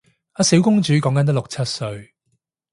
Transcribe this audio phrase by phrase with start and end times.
[0.33, 2.15] 阿小公主講緊得六七歲